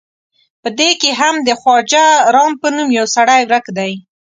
[0.61, 2.05] په دې کې هم د خواجه
[2.35, 3.91] رام په نوم یو سړی ورک دی.